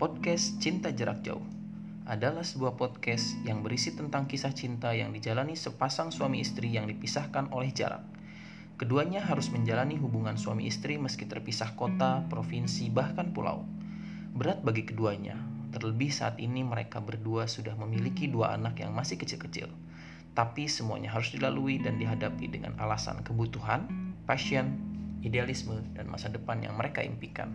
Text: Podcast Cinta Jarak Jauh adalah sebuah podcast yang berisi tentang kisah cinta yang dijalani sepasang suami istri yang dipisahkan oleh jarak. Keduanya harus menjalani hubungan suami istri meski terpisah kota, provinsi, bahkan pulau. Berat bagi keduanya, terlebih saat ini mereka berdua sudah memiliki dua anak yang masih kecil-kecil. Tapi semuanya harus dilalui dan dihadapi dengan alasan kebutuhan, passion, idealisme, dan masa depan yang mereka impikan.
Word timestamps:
Podcast 0.00 0.56
Cinta 0.64 0.96
Jarak 0.96 1.20
Jauh 1.28 1.44
adalah 2.08 2.40
sebuah 2.40 2.80
podcast 2.80 3.36
yang 3.44 3.60
berisi 3.60 3.92
tentang 3.92 4.24
kisah 4.24 4.48
cinta 4.56 4.96
yang 4.96 5.12
dijalani 5.12 5.52
sepasang 5.52 6.08
suami 6.08 6.40
istri 6.40 6.72
yang 6.72 6.88
dipisahkan 6.88 7.52
oleh 7.52 7.68
jarak. 7.68 8.00
Keduanya 8.80 9.20
harus 9.20 9.52
menjalani 9.52 10.00
hubungan 10.00 10.40
suami 10.40 10.72
istri 10.72 10.96
meski 10.96 11.28
terpisah 11.28 11.76
kota, 11.76 12.24
provinsi, 12.32 12.88
bahkan 12.88 13.36
pulau. 13.36 13.68
Berat 14.32 14.64
bagi 14.64 14.88
keduanya, 14.88 15.36
terlebih 15.68 16.08
saat 16.08 16.40
ini 16.40 16.64
mereka 16.64 17.04
berdua 17.04 17.44
sudah 17.44 17.76
memiliki 17.76 18.24
dua 18.24 18.56
anak 18.56 18.80
yang 18.80 18.96
masih 18.96 19.20
kecil-kecil. 19.20 19.68
Tapi 20.32 20.64
semuanya 20.64 21.12
harus 21.12 21.28
dilalui 21.28 21.76
dan 21.76 22.00
dihadapi 22.00 22.48
dengan 22.48 22.72
alasan 22.80 23.20
kebutuhan, 23.20 23.84
passion, 24.24 24.80
idealisme, 25.20 25.76
dan 25.92 26.08
masa 26.08 26.32
depan 26.32 26.64
yang 26.64 26.72
mereka 26.80 27.04
impikan. 27.04 27.52